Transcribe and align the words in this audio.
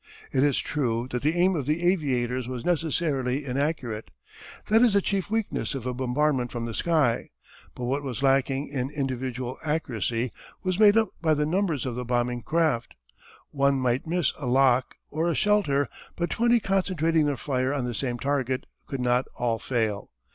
It 0.31 0.43
is 0.43 0.57
true 0.57 1.07
that 1.11 1.21
the 1.21 1.35
aim 1.39 1.55
of 1.55 1.67
the 1.67 1.83
aviators 1.85 2.47
was 2.47 2.65
necessarily 2.65 3.45
inaccurate. 3.45 4.09
That 4.65 4.81
is 4.81 4.93
the 4.93 4.99
chief 5.01 5.29
weakness 5.29 5.75
of 5.75 5.85
a 5.85 5.93
bombardment 5.93 6.51
from 6.51 6.65
the 6.65 6.73
sky. 6.73 7.29
But 7.75 7.83
what 7.85 8.01
was 8.01 8.23
lacking 8.23 8.69
in 8.69 8.89
individual 8.89 9.59
accuracy 9.63 10.31
was 10.63 10.79
made 10.79 10.97
up 10.97 11.09
by 11.21 11.35
the 11.35 11.45
numbers 11.45 11.85
of 11.85 11.93
the 11.93 12.03
bombing 12.03 12.41
craft. 12.41 12.95
One 13.51 13.79
might 13.79 14.07
miss 14.07 14.33
a 14.39 14.47
lock 14.47 14.95
or 15.11 15.29
a 15.29 15.35
shelter, 15.35 15.85
but 16.15 16.31
twenty 16.31 16.59
concentrating 16.59 17.27
their 17.27 17.37
fire 17.37 17.71
on 17.71 17.85
the 17.85 17.93
same 17.93 18.17
target 18.17 18.65
could 18.87 19.01
not 19.01 19.27
all 19.35 19.59
fail. 19.59 20.09